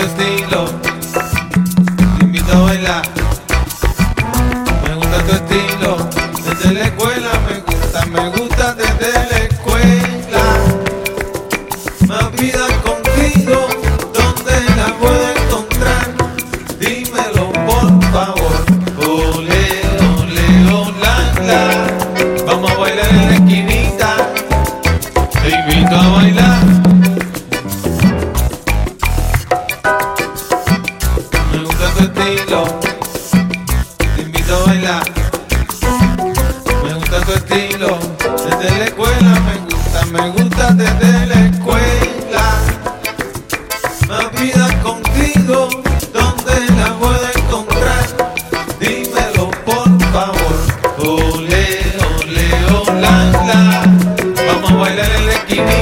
tu 0.00 0.06
estilo, 0.06 0.64
te 2.18 2.24
invito 2.24 2.52
a 2.52 2.60
bailar. 2.60 3.02
Me 4.86 4.94
gusta 4.94 5.18
tu 5.26 5.32
estilo, 5.32 5.96
desde 6.44 6.74
la 6.74 6.84
escuela 6.84 7.30
me 7.48 7.60
gusta, 7.60 8.06
me 8.06 8.28
gusta 8.30 8.74
desde 8.74 9.12
la 9.30 9.38
escuela. 9.48 10.42
Más 12.06 12.32
vida 12.32 12.66
contigo, 12.82 13.68
¿dónde 14.14 14.54
la 14.76 14.94
puedo 14.98 15.24
encontrar? 15.36 16.14
Dímelo 16.78 17.52
por 17.52 18.04
favor. 18.12 18.64
Ole, 19.06 19.64
ole, 20.16 20.46
hola, 20.72 21.14
la. 21.46 22.44
Vamos 22.46 22.70
a 22.70 22.74
bailar 22.76 23.08
en 23.10 23.26
la 23.26 23.34
esquinita. 23.34 24.16
Te 25.42 25.50
invito 25.50 25.96
a 25.96 26.08
bailar. 26.08 27.09
Tu 32.00 32.20
estilo. 32.20 32.64
Te 34.16 34.22
invito 34.22 34.54
a 34.54 34.66
bailar. 34.66 35.02
Me 36.84 36.94
gusta 36.94 37.20
tu 37.20 37.32
estilo. 37.32 37.98
Desde 38.36 38.78
la 38.78 38.84
escuela 38.84 39.40
me 39.48 39.56
gusta, 39.68 40.06
me 40.06 40.28
gusta 40.30 40.70
desde 40.72 41.26
la 41.26 41.46
escuela. 41.46 42.44
Más 44.08 44.40
vida 44.40 44.82
contigo, 44.82 45.68
¿dónde 46.12 46.54
la 46.78 46.94
puedo 46.98 47.26
encontrar? 47.36 48.06
Dímelo 48.80 49.50
por 49.64 49.88
favor. 50.12 50.56
Ole, 50.98 51.66
ole, 52.16 52.46
hola, 52.74 53.12
la. 53.46 53.84
Vamos 54.46 54.70
a 54.70 54.74
bailar 54.74 55.10
en 55.10 55.26
la 55.26 55.32
esquinita. 55.32 55.79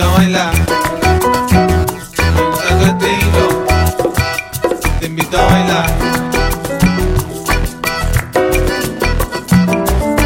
Te 0.00 0.06
invito 0.06 0.08
a 0.08 0.16
bailar. 0.16 0.54
Me 2.34 2.42
gusta 2.46 2.74
tu 2.78 2.84
estilo, 2.84 3.44
te 4.98 5.06
invito 5.06 5.38
a 5.38 5.44
bailar. 5.46 5.90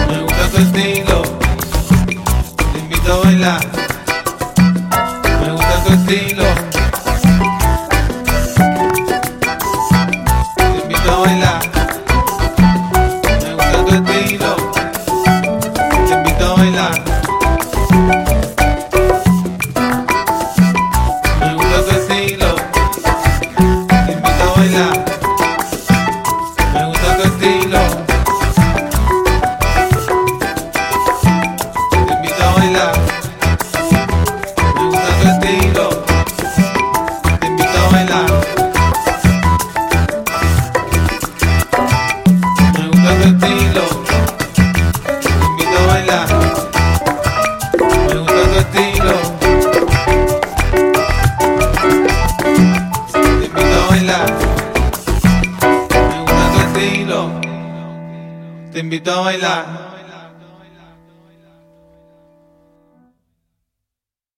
Me 0.09 0.21
gusta 0.23 0.49
tu 0.51 0.59
estilo, 0.59 1.23
te 2.73 2.79
invito 2.79 3.13
a 3.13 3.17
bailar. 3.25 3.67
Me 5.41 5.53
gusta 5.53 5.85
tu 5.85 5.93
estilo. 5.93 6.54
Te 58.75 58.81
invito 58.81 59.13
a 59.13 59.21
bailar. 59.21 59.94